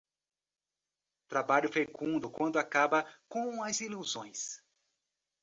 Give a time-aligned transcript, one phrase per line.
[1.27, 4.59] trabalho fecundo quando acabar com as ilusões